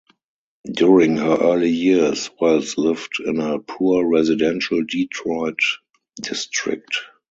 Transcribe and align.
During 0.65 1.17
her 1.17 1.37
early 1.41 1.69
years, 1.69 2.31
Wells 2.41 2.75
lived 2.75 3.17
in 3.23 3.39
a 3.39 3.59
poor 3.59 4.03
residential 4.03 4.81
Detroit 4.83 5.59
district. 6.19 6.95